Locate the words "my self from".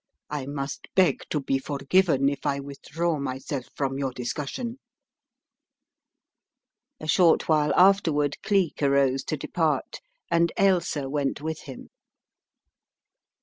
3.19-3.99